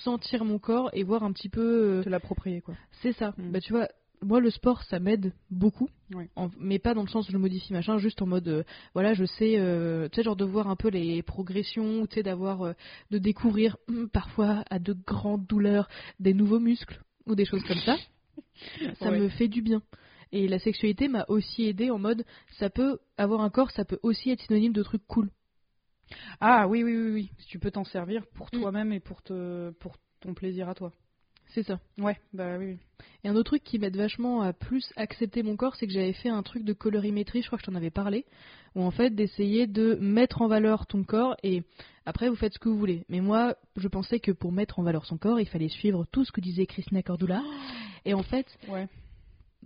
[0.04, 1.98] sentir mon corps et voir un petit peu.
[2.00, 2.74] euh, Te l'approprier, quoi.
[3.02, 3.32] c'est ça.
[3.38, 3.52] Mm.
[3.52, 3.86] Bah tu vois,
[4.22, 6.24] moi le sport ça m'aide beaucoup, Oui.
[6.36, 8.62] En- mais pas dans le sens où je modifie machin, juste en mode euh,
[8.94, 12.22] voilà je sais, euh, tu sais genre de voir un peu les progressions, tu sais
[12.24, 12.72] d'avoir, euh,
[13.12, 15.88] de découvrir hum, parfois à de grandes douleurs
[16.18, 17.96] des nouveaux muscles ou des choses comme ça.
[19.00, 19.18] ça Ouais.
[19.18, 19.82] me fait du bien.
[20.32, 22.24] Et la sexualité m'a aussi aidé en mode
[22.58, 25.30] ça peut avoir un corps, ça peut aussi être synonyme de trucs cool.
[26.40, 27.30] Ah oui, oui, oui, oui.
[27.48, 28.60] Tu peux t'en servir pour Mm.
[28.60, 30.92] toi-même et pour, te, pour ton plaisir à toi.
[31.54, 31.78] C'est ça.
[31.98, 32.72] Ouais, bah oui.
[32.72, 32.78] oui.
[33.22, 36.12] Et un autre truc qui m'aide vachement à plus accepter mon corps, c'est que j'avais
[36.12, 38.24] fait un truc de colorimétrie, je crois que je t'en avais parlé,
[38.74, 41.62] où en fait d'essayer de mettre en valeur ton corps et
[42.04, 43.04] après vous faites ce que vous voulez.
[43.08, 46.24] Mais moi, je pensais que pour mettre en valeur son corps, il fallait suivre tout
[46.24, 47.42] ce que disait Christina Cordula.
[48.06, 48.88] Et en fait, Ouais.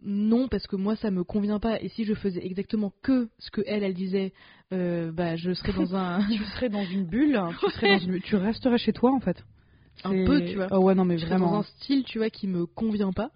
[0.02, 1.80] non, parce que moi ça me convient pas.
[1.80, 4.32] Et si je faisais exactement que ce que elle, elle disait,
[4.73, 8.20] euh, bah je serais dans un tu serais dans une bulle, tu, serais dans une...
[8.20, 9.44] tu resterais chez toi en fait.
[10.02, 10.68] Un peu, tu vois.
[10.70, 11.59] Ah ouais, non, mais je serais dans vraiment.
[11.59, 13.30] un style, tu vois, qui me convient pas.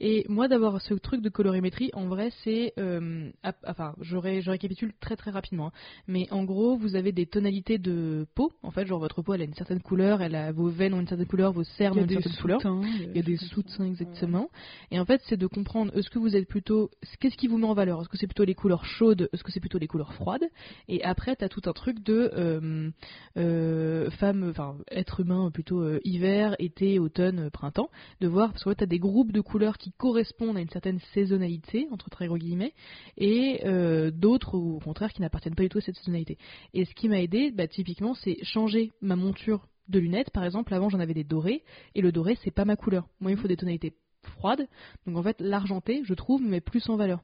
[0.00, 3.30] Et moi, d'avoir ce truc de colorimétrie, en vrai, c'est, euh,
[3.66, 5.68] enfin, je, ré- je récapitule très très rapidement.
[5.68, 5.72] hein.
[6.06, 8.52] Mais en gros, vous avez des tonalités de peau.
[8.62, 11.00] En fait, genre votre peau, elle a une certaine couleur, elle a vos veines ont
[11.00, 12.60] une certaine couleur, vos cernes Il y ont a une des certaine couleur.
[12.60, 12.80] soutiens.
[13.10, 14.50] Il y a des soutiens exactement.
[14.90, 16.90] Et en fait, c'est de comprendre est-ce que vous êtes plutôt.
[17.20, 18.00] Qu'est-ce qui vous met en valeur?
[18.00, 19.28] Est-ce que c'est plutôt les couleurs chaudes?
[19.32, 20.44] Est-ce que c'est plutôt les couleurs froides?
[20.88, 22.90] Et après, t'as tout un truc de euh,
[23.36, 27.90] euh, femme, enfin, être humain plutôt euh, hiver, été, automne, printemps.
[28.20, 31.00] De voir, parce que tu t'as des groupes de couleurs qui correspondent à une certaine
[31.14, 32.74] saisonnalité, entre très gros guillemets,
[33.16, 36.38] et euh, d'autres, au contraire, qui n'appartiennent pas du tout à cette saisonnalité.
[36.74, 40.30] Et ce qui m'a aidé, bah, typiquement, c'est changer ma monture de lunettes.
[40.30, 41.62] Par exemple, avant, j'en avais des dorés,
[41.94, 43.08] et le doré, c'est pas ma couleur.
[43.20, 44.66] Moi, il me faut des tonalités froides.
[45.06, 47.22] Donc, en fait, l'argenté, je trouve, met plus en valeur.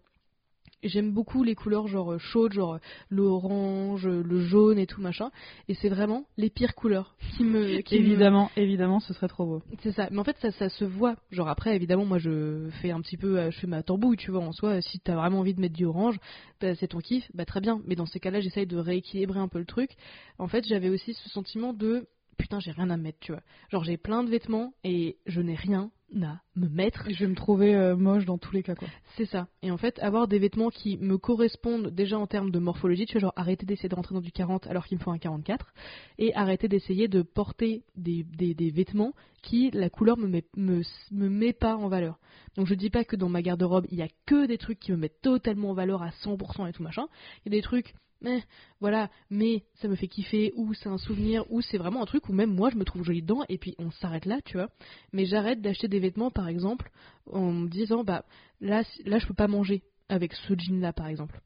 [0.83, 2.79] J'aime beaucoup les couleurs genre euh, chaudes, genre euh,
[3.11, 5.31] l'orange, euh, le jaune et tout machin.
[5.69, 7.81] Et c'est vraiment les pires couleurs qui me.
[7.83, 9.63] Qui me- Évidemment, évidemment, ce serait trop beau.
[9.83, 10.09] c'est ça.
[10.11, 11.17] Mais en fait, ça, ça se voit.
[11.31, 14.41] Genre après, évidemment, moi, je fais un petit peu, je fais ma tambouille, tu vois.
[14.41, 16.19] En soi, si t'as vraiment envie de mettre du orange,
[16.61, 17.81] bah, c'est ton kiff, bah très bien.
[17.87, 19.91] Mais dans ces cas-là, j'essaye de rééquilibrer un peu le truc.
[20.39, 22.07] En fait, j'avais aussi ce sentiment de
[22.39, 23.43] putain, j'ai rien à me mettre, tu vois.
[23.71, 25.91] Genre j'ai plein de vêtements et je n'ai rien
[26.23, 27.07] à me mettre.
[27.11, 28.89] Je vais me trouver euh, moche dans tous les cas, quoi.
[29.17, 29.49] C'est ça.
[29.63, 33.15] Et en fait, avoir des vêtements qui me correspondent déjà en termes de morphologie, tu
[33.15, 35.73] vois, genre arrêter d'essayer de rentrer dans du 40 alors qu'il me faut un 44,
[36.19, 40.83] et arrêter d'essayer de porter des, des, des vêtements qui, la couleur me met, me,
[41.11, 42.19] me met pas en valeur.
[42.57, 44.93] Donc je dis pas que dans ma garde-robe, il y a que des trucs qui
[44.93, 47.07] me mettent totalement en valeur à 100% et tout machin.
[47.45, 47.95] Il y a des trucs,
[48.25, 48.43] eh,
[48.81, 52.29] voilà, mais ça me fait kiffer, ou c'est un souvenir, ou c'est vraiment un truc
[52.29, 54.69] où même moi je me trouve jolie dedans, et puis on s'arrête là, tu vois.
[55.13, 56.91] Mais j'arrête d'acheter des vêtements, par exemple,
[57.31, 58.25] en me disant, bah,
[58.61, 61.41] là, là je peux pas manger avec ce jean là par exemple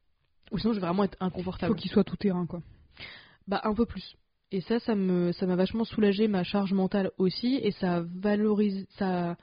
[0.52, 2.62] ou sinon je vais vraiment être Faut inconfortable qu'il soit tout terrain, quoi.
[3.46, 4.16] bah un peu plus
[4.52, 8.86] et ça ça me ça m'a vachement soulagé ma charge mentale aussi et ça valorise
[8.98, 9.36] ça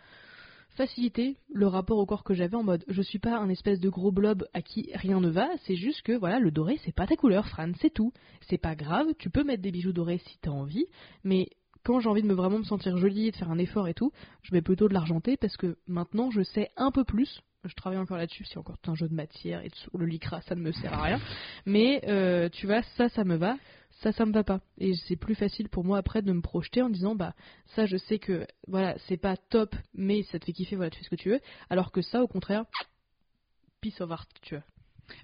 [0.74, 3.80] a facilité le rapport au corps que j'avais en mode je suis pas un espèce
[3.80, 6.96] de gros blob à qui rien ne va c'est juste que voilà le doré c'est
[6.96, 8.12] pas ta couleur Fran c'est tout
[8.50, 10.88] c'est pas grave tu peux mettre des bijoux dorés si t'as envie
[11.24, 11.50] mais
[11.84, 14.12] quand j'ai envie de me vraiment me sentir jolie, de faire un effort et tout,
[14.42, 17.42] je mets plutôt de l'argenté parce que maintenant je sais un peu plus.
[17.66, 20.56] Je travaille encore là-dessus, c'est encore un jeu de matière et tout, le lycra ça
[20.56, 21.22] ne me sert à rien.
[21.66, 23.58] Mais euh, tu vois, ça, ça me va,
[24.02, 24.60] ça, ça me va pas.
[24.78, 27.34] Et c'est plus facile pour moi après de me projeter en disant bah
[27.76, 31.00] ça, je sais que voilà, c'est pas top, mais ça te fait kiffer, voilà, tu
[31.00, 31.40] fais ce que tu veux.
[31.70, 32.66] Alors que ça, au contraire,
[33.82, 34.64] piece of art, tu vois.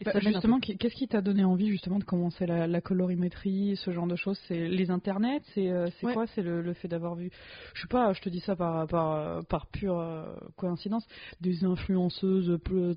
[0.06, 4.08] Bah, justement, qu'est-ce qui t'a donné envie justement de commencer la, la colorimétrie, ce genre
[4.08, 4.40] de choses?
[4.48, 5.42] C'est les internets?
[5.54, 6.14] C'est euh, c'est Ouais.
[6.14, 6.28] quoi?
[6.28, 7.30] C'est le, le fait d'avoir vu,
[7.74, 11.06] je sais pas, je te dis ça par par par pure euh, coïncidence,
[11.42, 12.96] des influenceuses plus,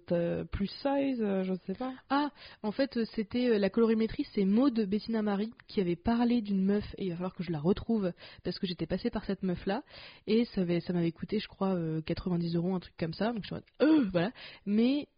[0.51, 1.93] plus size, euh, je sais pas.
[2.11, 2.31] Ah,
[2.63, 7.05] en fait, c'était la colorimétrie, c'est Maud Bettina Marie qui avait parlé d'une meuf et
[7.07, 8.13] il va falloir que je la retrouve
[8.45, 9.83] parce que j'étais passée par cette meuf là
[10.27, 13.33] et ça, avait- ça m'avait coûté, je crois, euh, 90 euros, un truc comme ça.
[13.33, 13.65] Donc je suis en mode,
[14.05, 14.31] Euh, voilà.
[14.67, 15.09] Mais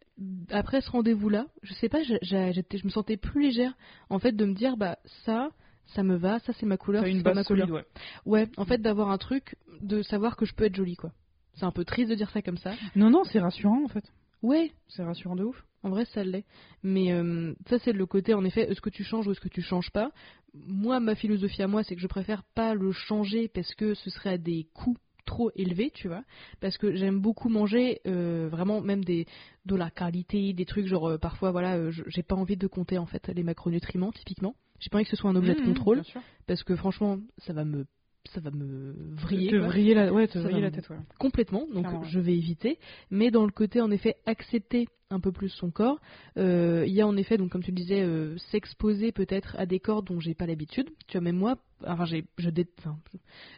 [0.51, 3.75] après ce rendez-vous là, je sais pas, je, je me sentais plus légère
[4.11, 5.51] en fait de me dire bah ça,
[5.95, 7.45] ça me va, ça c'est ma couleur, c'est ma couleur.
[7.45, 7.85] solide, ouais.
[8.25, 11.13] Ouais, en fait d'avoir un truc de savoir que je peux être jolie quoi.
[11.55, 12.73] C'est un peu triste de dire ça comme ça.
[12.97, 14.05] Non, non, c'est rassurant en fait.
[14.43, 15.65] Ouais, C'est rassurant de ouf.
[15.85, 16.45] en vrai, ça l'est.
[16.83, 19.49] Mais euh, ça, c'est le côté, en effet, est-ce que tu changes ou est-ce que
[19.49, 20.11] tu changes pas?
[20.53, 24.11] Moi, ma philosophie à moi, c'est que je préfère pas le changer parce que ce
[24.11, 26.23] serait à des coûts trop élevé, tu vois,
[26.61, 29.27] parce que j'aime beaucoup manger euh, vraiment même des
[29.67, 32.99] de la qualité, des trucs genre euh, parfois voilà, euh, j'ai pas envie de compter
[32.99, 34.55] en fait les macronutriments typiquement.
[34.81, 36.03] J'ai pas envie que ce soit un objet de Mmh, contrôle
[36.47, 37.87] parce que franchement ça va me
[38.33, 40.77] ça va me vriller te quoi, vriller la, ouais, te Ça vriller va la me-
[40.77, 40.97] tête, ouais.
[41.19, 42.79] complètement, donc Clairement, je vais éviter.
[43.11, 46.01] Mais dans le côté en effet accepter un peu plus son corps,
[46.39, 49.67] euh, il y a en effet donc comme tu le disais euh, s'exposer peut-être à
[49.67, 50.89] des corps dont j'ai pas l'habitude.
[51.07, 51.57] Tu vois même moi,
[51.87, 52.99] enfin j'ai je dé- enfin,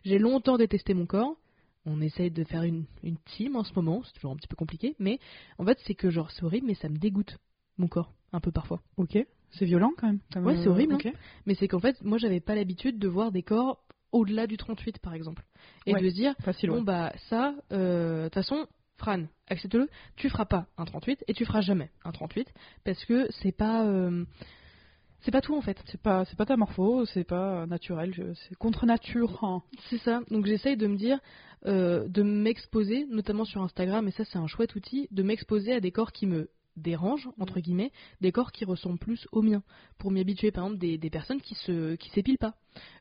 [0.05, 1.37] j'ai longtemps détesté mon corps.
[1.87, 4.57] On essaye de faire une, une team en ce moment, c'est toujours un petit peu
[4.57, 5.19] compliqué, mais
[5.59, 7.39] en fait c'est que genre c'est horrible, mais ça me dégoûte
[7.79, 8.81] mon corps un peu parfois.
[8.97, 9.17] Ok.
[9.53, 10.19] C'est violent quand même.
[10.33, 11.09] comme, Ouais, c'est horrible, ok.
[11.47, 13.81] Mais c'est qu'en fait moi j'avais pas l'habitude de voir des corps
[14.13, 15.45] au-delà du 38 par exemple,
[15.87, 16.01] et Ouais.
[16.03, 16.71] de se dire Facile.
[16.71, 16.83] Bon ouais.
[16.85, 21.45] bah ça, euh, de toute façon, Fran, accepte-le, tu feras pas un 38 et tu
[21.45, 22.49] feras jamais un 38
[22.85, 24.25] parce que c'est pas euh,
[25.21, 25.77] c'est pas tout en fait.
[25.87, 29.43] C'est pas, c'est pas ta morpho, c'est pas euh, naturel, c'est contre nature.
[29.45, 29.63] hein.
[29.89, 30.21] C'est ça.
[30.31, 31.19] Donc j'essaye de me dire
[31.67, 35.81] euh, de m'exposer, notamment sur Instagram, et ça c'est un chouette outil, de m'exposer à
[35.81, 39.63] des corps qui me dérangent entre guillemets, des corps qui ressemblent plus aux miens,
[39.99, 42.55] pour m'y habituer par exemple des, des personnes qui se qui s'épilent pas,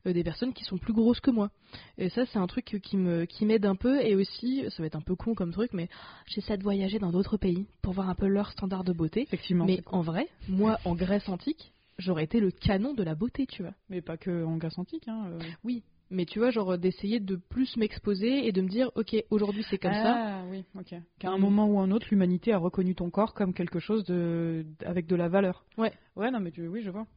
[0.07, 1.51] euh, des personnes qui sont plus grosses que moi.
[1.97, 4.87] Et ça c'est un truc qui me qui m'aide un peu et aussi ça va
[4.87, 5.89] être un peu con comme truc, mais
[6.25, 9.23] j'essaie de voyager dans d'autres pays pour voir un peu leur standard de beauté.
[9.23, 9.65] Effectivement.
[9.65, 13.61] Mais en vrai, moi en Grèce antique, j'aurais été le canon de la beauté, tu
[13.63, 13.73] vois.
[13.89, 15.07] Mais pas que en Grèce antique.
[15.07, 15.39] Hein, euh.
[15.63, 19.65] Oui, mais tu vois, genre d'essayer de plus m'exposer et de me dire, ok, aujourd'hui
[19.69, 20.15] c'est comme ça.
[20.17, 20.95] Ah oui, ok.
[21.19, 21.41] Qu'à un Mm.
[21.41, 25.15] moment ou un autre, l'humanité a reconnu ton corps comme quelque chose de avec de
[25.15, 25.65] la valeur.
[25.77, 25.93] Ouais.
[26.15, 27.07] Ouais, non, mais tu, oui, je vois.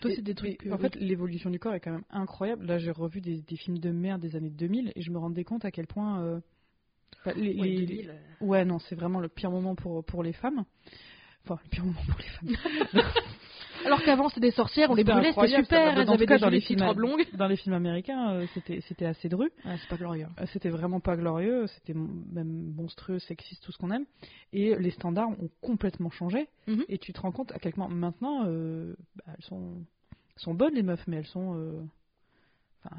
[0.00, 0.64] Toi, c'est des trucs.
[0.66, 2.64] euh, en fait, l'évolution du corps est quand même incroyable.
[2.66, 5.42] Là, j'ai revu des, des films de merde des années 2000 et je me rendais
[5.42, 6.22] compte à quel point.
[6.22, 6.40] euh,
[7.16, 10.22] enfin, les- ouais, les- 2000, euh, Ouais, non, c'est vraiment le pire moment pour, pour
[10.22, 10.64] les femmes.
[11.48, 13.02] Enfin, le pire moment pour les femmes.
[13.86, 16.48] Alors qu'avant c'était des sorcières, on les brûlait, c'était super, elles dans avaient des dans
[16.48, 17.24] les films- robes longues.
[17.34, 19.50] Dans les films américains, euh, c'était c'était assez dru.
[19.64, 20.26] Ah, c'est pas glorieux.
[20.40, 24.04] Euh, C'était vraiment pas glorieux, c'était même monstrueux, sexiste, tout ce qu'on aime.
[24.52, 26.48] Et les standards ont complètement changé.
[26.66, 26.84] Mhm.
[26.88, 29.74] Et tu te rends compte à quel point maintenant, euh, bah, elles sont,
[30.36, 31.54] sont bonnes les meufs, mais elles sont.
[32.84, 32.96] Enfin,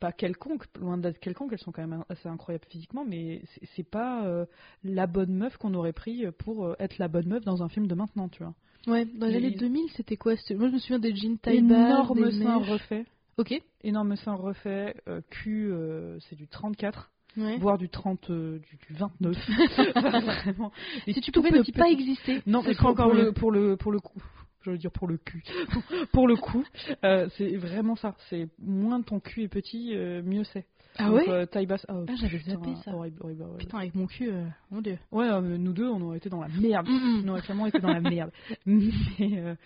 [0.00, 3.88] pas quelconques, loin d'être quelconques, elles sont quand même assez incroyables physiquement, mais c'est- c'est
[3.88, 4.44] pas euh,
[4.82, 7.86] la bonne meuf qu'on aurait pris pour euh, être la bonne meuf dans un film
[7.86, 8.54] de maintenant, tu vois.
[8.86, 10.34] Ouais, dans les années 2000, c'était quoi?
[10.50, 13.04] Moi je me souviens des jeans taille basse, Énorme sein refait.
[13.38, 13.54] Ok.
[13.82, 17.56] Énorme sein refait, euh, cul, euh, c'est du 34, Ouais.
[17.58, 19.36] voire du 30, euh, du, du 29.
[19.96, 20.70] Enfin, vraiment.
[21.06, 23.14] Et Si tu pouvais ne petit, pas exister, Non, ce mais serait pour, encore pour
[23.14, 24.22] le, pour le pour le coup,
[24.64, 25.42] je veux dire pour le cul,
[26.12, 26.64] pour le coup,
[27.04, 28.14] euh, c'est vraiment ça.
[28.30, 30.66] C'est moins ton cul est petit, euh, mieux c'est.
[30.96, 31.28] Ah Donc, ouais?
[31.28, 31.84] euh, taille basse.
[31.88, 32.94] oh, Ah, j'avais zappé ça.
[32.94, 33.58] Horrible, horrible, horrible.
[33.58, 34.30] Putain, avec mon cul,
[34.70, 34.98] mon dieu.
[35.10, 36.86] Ouais, nous deux, on aurait été dans la merde.
[36.88, 37.22] Mm, mm.
[37.24, 38.30] On aurait clairement été dans la merde.
[38.66, 39.56] Mais,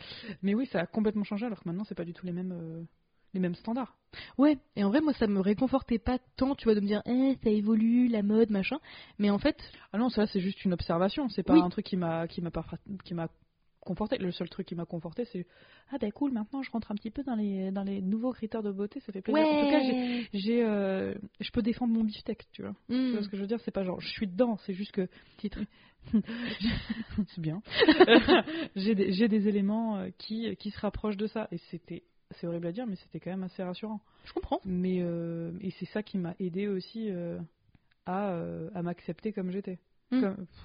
[0.42, 2.86] mais oui, ça a complètement changé alors que maintenant, c'est pas du tout les mêmes,
[3.34, 3.94] les mêmes standards.
[4.38, 7.02] Ouais, et en vrai, moi ça me réconfortait pas tant, tu vois, de me dire,
[7.04, 8.78] eh, ça évolue, la mode, machin.
[9.18, 9.56] Mais en fait,
[9.92, 11.28] Ah non, ça c'est juste une observation.
[11.28, 11.60] C'est pas Oui.
[11.60, 12.64] un truc qui m'a, qui m'a pas,
[13.04, 13.28] qui m'a
[13.80, 14.18] conforté.
[14.18, 15.46] Le seul truc qui m'a conforté, c'est
[15.90, 16.32] ah bah cool.
[16.32, 19.00] Maintenant, je rentre un petit peu dans les, dans les nouveaux critères de beauté.
[19.00, 19.46] Ça fait plaisir.
[19.46, 19.80] En tout cas,
[20.32, 22.74] j'ai, euh, je peux défendre mon beefsteak, tu vois.
[22.88, 23.12] Tu Mm.
[23.12, 23.60] vois ce que je veux dire?
[23.64, 25.60] C'est pas genre je suis dedans, c'est juste que Titre.
[26.12, 27.62] c'est bien.
[28.76, 32.66] j'ai des, des éléments euh, qui, qui se rapprochent de ça et c'était, c'est horrible
[32.66, 34.00] à dire, mais c'était quand même assez rassurant.
[34.24, 34.60] Je comprends.
[34.64, 37.38] Mais euh, et c'est ça qui m'a aidé aussi euh,
[38.06, 38.38] à,
[38.74, 39.78] à m'accepter comme j'étais.
[40.10, 40.24] Mm.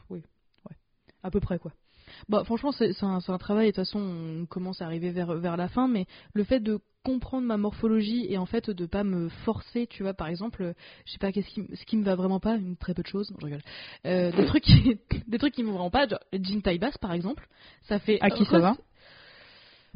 [0.10, 0.20] Oui,
[0.70, 0.76] ouais,
[1.24, 1.74] à peu près quoi.
[2.30, 5.58] Bah, franchement, c'est un, travail, et de toute façon, on commence à arriver vers, vers
[5.58, 9.30] la fin, mais le fait de comprendre ma morphologie et en fait de pas me
[9.44, 10.74] forcer, tu vois, par exemple,
[11.06, 13.08] je sais pas qu'est-ce qui, ce qui me va vraiment pas, une très peu de
[13.08, 13.62] choses, non, je rigole,
[14.06, 16.80] Euh, des trucs qui, des trucs qui me vont vraiment pas, genre le jean taille
[16.80, 17.48] basse par exemple,
[17.84, 18.20] ça fait.
[18.22, 18.78] À qui ça va?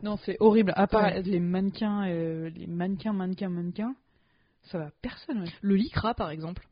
[0.04, 0.74] Non, c'est horrible.
[0.76, 1.22] À part Ouais.
[1.24, 3.96] les mannequins, euh, les mannequins, mannequins, mannequins,
[4.64, 5.42] ça va personne.
[5.42, 5.50] Ouais.
[5.62, 6.68] Le lycra par exemple.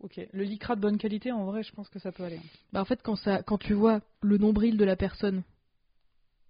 [0.00, 0.20] Ok.
[0.32, 2.38] Le lycra de bonne qualité, en vrai, je pense que ça peut aller.
[2.72, 5.42] Bah en fait quand ça, quand tu vois le nombril de la personne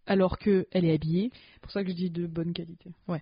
[0.07, 2.91] alors que elle est habillée, C'est pour ça que je dis de bonne qualité.
[3.07, 3.21] bah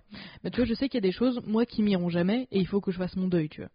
[0.49, 2.67] tu vois, je sais qu'il y a des choses moi qui m'iront jamais et il
[2.67, 3.71] faut que je fasse mon deuil, tu vois.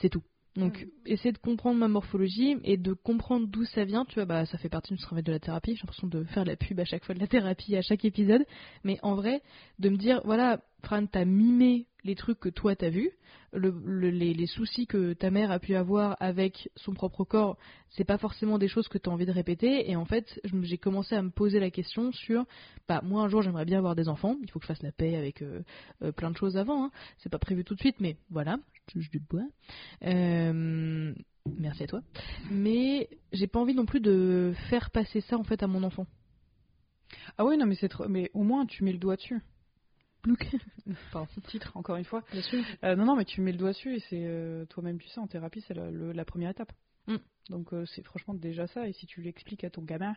[0.00, 0.22] C'est tout.
[0.56, 4.46] Donc, essayer de comprendre ma morphologie et de comprendre d'où ça vient, tu vois, bah,
[4.46, 5.72] ça fait partie du travail de la thérapie.
[5.74, 8.44] J'ai l'impression de faire la pub à chaque fois de la thérapie, à chaque épisode.
[8.84, 9.42] Mais en vrai,
[9.80, 13.10] de me dire, voilà, Fran, t'as mimé les trucs que toi t'as vus,
[13.52, 17.56] le, le- les, soucis que ta mère a pu avoir avec son propre corps,
[17.90, 19.90] c'est pas forcément des choses que t'as envie de répéter.
[19.90, 22.44] Et en fait, je j'ai commencé à me poser la question sur,
[22.88, 24.92] bah, moi un jour j'aimerais bien avoir des enfants, il faut que je fasse la
[24.92, 25.62] paix avec euh,
[26.02, 26.84] euh, plein de choses avant.
[26.86, 26.90] hein.
[27.18, 29.46] C'est pas prévu tout de suite, mais voilà, je touche du bois.
[30.04, 31.14] Euh,
[31.58, 32.00] merci à toi.
[32.50, 36.06] Mais j'ai pas envie non plus de faire passer ça en fait à mon enfant.
[37.38, 38.08] Ah oui, non, mais c'est trop...
[38.08, 39.40] mais au moins tu mets le doigt dessus.
[40.24, 40.56] Plouc.
[41.14, 42.24] Enfin, titre, encore une fois.
[42.32, 42.62] Bien sûr.
[42.82, 45.20] Euh, non, non, mais tu mets le doigt dessus et c'est euh, toi-même, tu sais,
[45.20, 46.72] en thérapie, c'est la, première étape.
[47.06, 47.16] Mm.
[47.48, 48.88] Donc, euh, c'est franchement déjà ça.
[48.88, 50.14] Et si tu l'expliques à ton gamin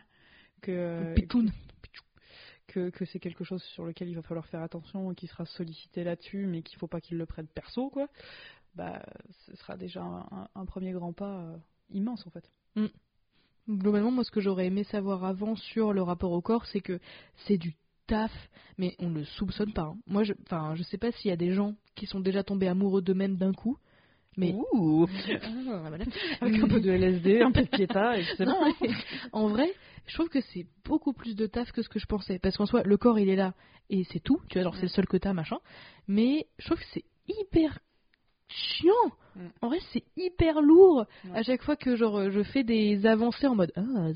[0.60, 1.50] que, Pitoun.
[2.66, 5.46] que, que c'est quelque chose sur lequel il va falloir faire attention et qu'il sera
[5.46, 8.08] sollicité là-dessus, mais qu'il faut pas qu'il le prenne perso, quoi,
[8.74, 9.02] bah,
[9.46, 11.46] ce sera déjà un, premier grand pas
[11.90, 12.50] immense, en fait.
[13.68, 17.00] Globalement, moi, ce que j'aurais aimé savoir avant sur le rapport au corps, c'est que
[17.46, 17.74] c'est du
[18.08, 18.32] taf,
[18.78, 19.82] mais on le soupçonne pas.
[19.82, 19.96] hein.
[20.06, 22.66] Moi, je, enfin, je sais pas s'il y a des gens qui sont déjà tombés
[22.68, 23.76] amoureux d'eux-mêmes d'un coup,
[24.36, 25.06] mais Ouh.
[25.42, 26.04] Ah, voilà.
[26.40, 28.56] Avec un peu de LSD, un peu de piéta, et c'est bon.
[29.32, 29.72] en vrai,
[30.06, 32.38] je trouve que c'est beaucoup plus de taf que ce que je pensais.
[32.38, 33.54] Parce qu'en soi, le corps, il est là
[33.90, 34.40] et c'est tout.
[34.48, 35.58] Tu vois, genre, c'est le seul que t'as, machin.
[36.06, 37.78] Mais je trouve que c'est hyper
[38.48, 38.92] chiant.
[39.34, 39.46] Mm.
[39.62, 41.04] En vrai, c'est hyper lourd.
[41.24, 41.38] Ouais.
[41.38, 44.08] À chaque fois que genre, je fais des avancées en mode Ah,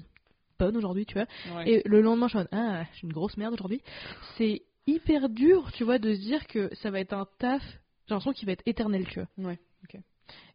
[0.59, 1.27] bonne aujourd'hui, tu vois.
[1.57, 1.71] Ouais.
[1.71, 3.83] Et le lendemain, je suis en mode Ah, je suis une grosse merde aujourd'hui.
[4.37, 7.62] C'est hyper dur, tu vois, de se dire que ça va être un taf.
[8.07, 9.51] J'ai l'impression qu'il va être éternel, tu vois.
[9.51, 9.59] Ouais,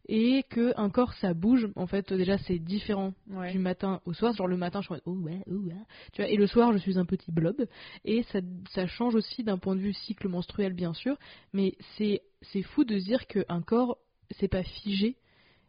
[0.08, 1.68] Et que un corps, ça bouge.
[1.76, 3.52] En fait, déjà, c'est différent ouais.
[3.52, 4.32] du matin au soir.
[4.34, 5.74] Genre le matin, je suis en mode, oh ouais, oh ouais.
[6.12, 7.66] Tu vois, et le soir, je suis un petit blob.
[8.04, 11.16] Et ça, ça change aussi d'un point de vue cycle menstruel, bien sûr.
[11.52, 13.98] Mais c'est, c'est fou de se dire qu'un corps,
[14.38, 15.16] c'est pas figé.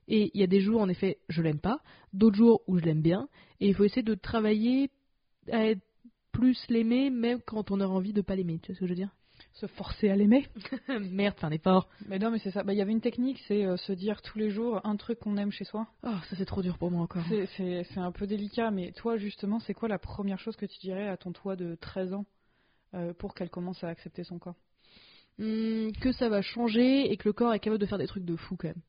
[0.10, 1.80] Et il y a des jours, en effet, je l'aime pas.
[2.13, 3.30] D'autres jours où je l'aime bien.
[3.62, 4.89] Et il faut essayer de travailler
[5.52, 5.82] à être
[6.32, 8.60] plus l'aimer, même quand on a envie de pas l'aimer.
[8.62, 9.15] Tu vois ce que je veux dire?
[9.54, 10.48] Se forcer à l'aimer.
[11.00, 11.89] Merde, c'est un effort.
[12.08, 12.63] Mais non, mais c'est ça.
[12.63, 15.19] Bah, Il y avait une technique, c'est euh, se dire tous les jours un truc
[15.19, 15.88] qu'on aime chez soi.
[16.04, 17.24] Oh, ça c'est trop dur pour moi encore.
[17.56, 21.08] C'est un peu délicat, mais toi, justement, c'est quoi la première chose que tu dirais
[21.08, 22.26] à ton toi de 13 ans
[22.95, 24.56] euh, pour qu'elle commence à accepter son corps?
[25.39, 28.26] Hum, que ça va changer et que le corps est capable de faire des trucs
[28.26, 28.82] de fou quand même.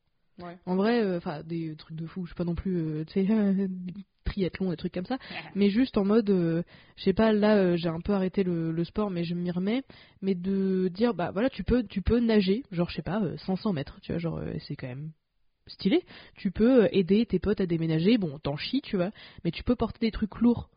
[0.43, 0.57] Ouais.
[0.67, 3.27] En vrai, euh, enfin, des trucs de fou, je suis pas non plus, euh, tu
[3.27, 3.27] sais,
[4.25, 5.19] triathlon, des trucs comme ça,
[5.55, 6.63] mais juste en mode, euh,
[6.97, 9.51] je sais pas, là, euh, j'ai un peu arrêté le, le sport, mais je m'y
[9.51, 9.83] remets,
[10.23, 13.37] mais de dire, bah voilà, tu peux, tu peux nager, genre, je sais pas, euh,
[13.39, 15.11] 500 mètres, tu vois, genre, c'est quand même
[15.67, 16.03] stylé.
[16.37, 19.11] Tu peux aider tes potes à déménager, bon, t'en chies, tu vois,
[19.45, 20.69] mais tu peux porter des trucs lourds.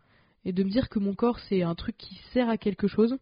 [0.45, 3.17] Et de me dire que mon corps, c'est un truc qui sert à quelque chose.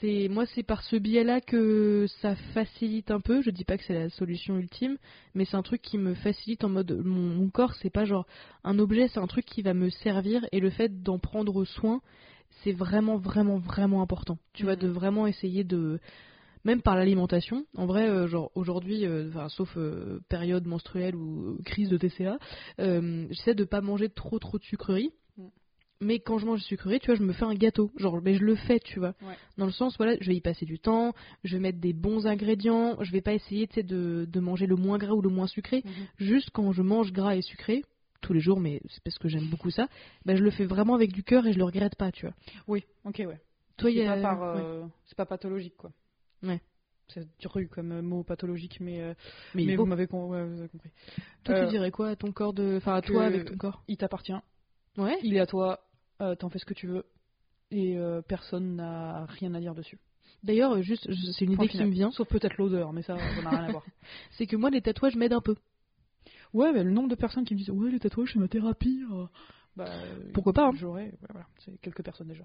[0.00, 3.40] C'est moi, c'est par ce biais-là que ça facilite un peu.
[3.42, 4.98] Je dis pas que c'est la solution ultime,
[5.34, 8.26] mais c'est un truc qui me facilite en mode mon, mon corps, c'est pas genre
[8.64, 12.02] un objet, c'est un truc qui va me servir et le fait d'en prendre soin,
[12.62, 14.38] c'est vraiment, vraiment, vraiment important.
[14.52, 15.98] Tu vois, de vraiment essayer de
[16.66, 17.64] même par l'alimentation.
[17.76, 22.38] En vrai, euh, genre aujourd'hui, euh, enfin, sauf euh, période menstruelle ou crise de TCA,
[22.78, 25.12] j'essaie de pas manger trop trop de sucreries.
[26.00, 27.90] Mais quand je mange des sucreries, tu vois, je me fais un gâteau.
[27.96, 29.14] Genre, mais je le fais, tu vois.
[29.22, 29.34] Ouais.
[29.56, 32.26] Dans le sens, voilà, je vais y passer du temps, je vais mettre des bons
[32.26, 35.30] ingrédients, je vais pas essayer, tu sais, de, de manger le moins gras ou le
[35.30, 35.82] moins sucré.
[36.18, 37.82] Juste quand je mange gras et sucré,
[38.20, 39.88] tous les jours, mais c'est parce que j'aime beaucoup ça,
[40.24, 42.34] bah, je le fais vraiment avec du cœur et je le regrette pas, tu vois.
[42.66, 43.40] Oui, ok, ouais.
[43.78, 44.16] Toi, C'est a...
[44.16, 44.62] pas, par, ouais.
[44.64, 45.92] euh, pas pathologique, quoi.
[46.42, 46.60] Ouais.
[47.08, 49.14] C'est rue comme euh, mot pathologique, mais, euh,
[49.54, 50.90] Mais, vous m'avez con- ouais, compris.
[51.44, 52.78] toi, euh, tu dirais quoi à ton corps de.
[52.78, 53.82] Enfin, à toi avec ton corps?
[53.86, 54.34] Il t'appartient,
[54.98, 55.16] Ouais.
[55.22, 55.78] il est à toi,
[56.20, 57.04] euh, t'en fais ce que tu veux,
[57.70, 59.98] et euh, personne n'a rien à dire dessus.
[60.42, 61.88] D'ailleurs, juste, je- c'est une Point idée qui final.
[61.88, 63.84] me vient, Sauf peut-être l'odeur, mais ça, ça n'a rien à voir.
[64.32, 65.56] c'est que moi, les tatouages m'aident un peu.
[66.52, 69.02] Ouais, mais le nombre de personnes qui me disent Ouais, les tatouages, c'est ma thérapie.
[69.12, 69.24] euh,
[69.76, 70.72] Bah, euh, Pourquoi pas, hein.
[70.76, 72.44] J'aurais, ouais, voilà, c'est quelques personnes déjà.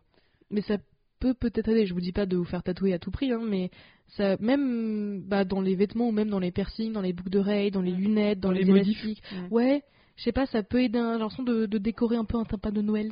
[0.50, 0.78] mais ça
[1.20, 1.86] peut peut-être aider.
[1.86, 3.70] Je vous dis pas de vous faire tatouer à tout prix, hein, mais
[4.08, 7.70] ça, même bah, dans les vêtements ou même dans les piercings, dans les boucles d'oreilles,
[7.72, 7.98] dans les Mm.
[8.00, 9.04] lunettes, dans, Dans les, les modifs.
[9.06, 9.24] élastiques.
[9.32, 9.54] Mm.
[9.54, 9.84] Ouais,
[10.18, 10.98] je sais pas, ça peut aider.
[10.98, 13.12] un- J'ai l'impression de, de décorer un peu un tapin de Noël.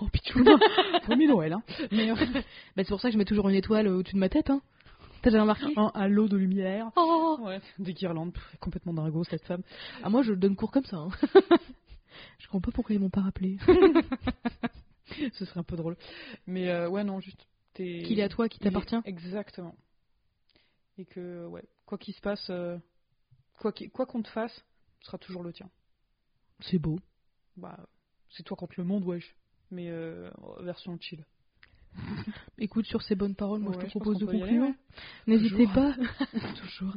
[0.00, 0.56] Oh, pichouna
[1.02, 1.62] Premier Noël, hein.
[1.92, 2.14] Mais euh,
[2.76, 4.50] Bah, c'est pour ça que je mets toujours une étoile au-dessus de ma tête.
[4.50, 4.60] Hein.
[5.22, 5.66] T'as déjà remarqué?
[5.76, 6.90] Un halo de lumière.
[6.96, 9.62] Oh Ouais, des guirlandes, pff, complètement dingo cette femme.
[10.02, 10.96] ah, moi, je donne cours comme ça.
[10.96, 11.08] Hein.
[12.38, 13.58] je comprends pas pourquoi ils m'ont pas rappelé.
[15.32, 15.96] Ce serait un peu drôle.
[16.46, 17.46] Mais euh, ouais, non, juste.
[17.74, 18.96] Qu'il est à toi, qui t'appartient.
[19.04, 19.74] Exactement.
[20.98, 22.78] Et que, ouais, quoi qu'il se passe, euh,
[23.58, 23.72] quoi
[24.06, 24.64] qu'on te fasse,
[25.00, 25.68] ce sera toujours le tien.
[26.60, 27.00] C'est beau.
[27.56, 27.78] Bah,
[28.30, 29.34] c'est toi contre le monde, wesh.
[29.74, 31.24] Mais euh, version chill.
[32.58, 34.68] Écoute, sur ces bonnes paroles, moi Ouais, je te propose de conclure.
[35.26, 35.94] N'hésitez pas,
[36.60, 36.96] toujours,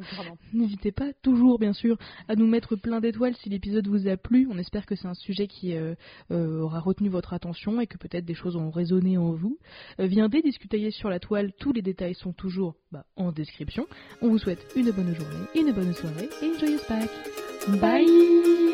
[0.53, 4.47] n'hésitez pas toujours, bien sûr, à nous mettre plein d'étoiles si l'épisode vous a plu.
[4.51, 5.95] On espère que c'est un sujet qui euh,
[6.31, 9.57] euh, aura retenu votre attention et que peut-être des choses ont résonné en vous.
[9.99, 11.53] Euh, viendez discuter sur la toile.
[11.59, 13.87] Tous les détails sont toujours bah, en description.
[14.21, 17.09] On vous souhaite une bonne journée, une bonne soirée et une joyeuse Pâques.
[17.81, 18.66] Bye